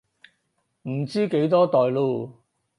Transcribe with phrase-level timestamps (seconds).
[0.89, 2.31] 唔知幾多代囉